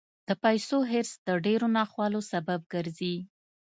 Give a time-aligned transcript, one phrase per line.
[0.27, 3.15] د پیسو حرص د ډېرو ناخوالو سبب ګرځي.